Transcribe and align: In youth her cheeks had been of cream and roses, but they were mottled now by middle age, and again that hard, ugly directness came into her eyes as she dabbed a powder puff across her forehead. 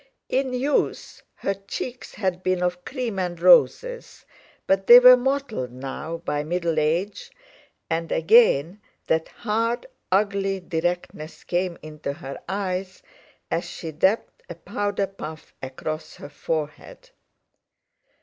In 0.29 0.51
youth 0.53 1.21
her 1.35 1.53
cheeks 1.53 2.15
had 2.15 2.41
been 2.41 2.63
of 2.63 2.83
cream 2.85 3.19
and 3.19 3.39
roses, 3.39 4.25
but 4.65 4.87
they 4.87 4.97
were 4.97 5.15
mottled 5.15 5.71
now 5.71 6.17
by 6.17 6.43
middle 6.43 6.79
age, 6.79 7.29
and 7.87 8.11
again 8.11 8.81
that 9.05 9.27
hard, 9.27 9.85
ugly 10.11 10.59
directness 10.59 11.43
came 11.43 11.77
into 11.83 12.13
her 12.13 12.41
eyes 12.49 13.03
as 13.51 13.63
she 13.69 13.91
dabbed 13.91 14.41
a 14.49 14.55
powder 14.55 15.05
puff 15.05 15.53
across 15.61 16.15
her 16.15 16.29
forehead. 16.29 17.11